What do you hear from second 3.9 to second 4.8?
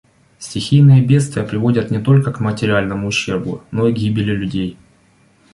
к гибели людей.